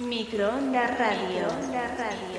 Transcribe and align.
Microonda 0.00 0.94
Radio. 0.96 1.46
Microonda 1.46 1.94
Radio. 1.96 2.37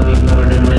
of 0.00 0.52
ignorance. 0.52 0.69